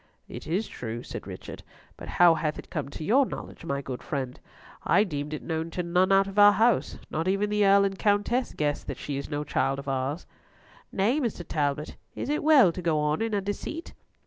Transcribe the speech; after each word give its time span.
"It 0.27 0.47
is 0.47 0.67
true," 0.67 1.03
said 1.03 1.27
Richard, 1.27 1.61
"but 1.95 2.07
how 2.17 2.33
hath 2.33 2.57
it 2.57 2.71
come 2.71 2.89
to 2.89 3.03
your 3.03 3.23
knowledge, 3.23 3.63
my 3.65 3.83
good 3.83 4.01
friend? 4.01 4.39
I 4.83 5.03
deemed 5.03 5.31
it 5.31 5.43
known 5.43 5.69
to 5.69 5.83
none 5.83 6.11
out 6.11 6.25
of 6.25 6.39
our 6.39 6.53
house; 6.53 6.97
not 7.11 7.27
even 7.27 7.51
the 7.51 7.63
Earl 7.63 7.85
and 7.85 7.99
Countess 7.99 8.55
guess 8.57 8.83
that 8.83 8.97
she 8.97 9.17
is 9.17 9.29
no 9.29 9.43
child 9.43 9.77
of 9.77 9.87
ours." 9.87 10.25
"Nay, 10.91 11.19
Mr. 11.19 11.45
Talbot, 11.47 11.97
is 12.15 12.29
it 12.29 12.43
well 12.43 12.71
to 12.71 12.81
go 12.81 12.97
on 12.99 13.21
in 13.21 13.35
a 13.35 13.41
deceit?" 13.41 13.93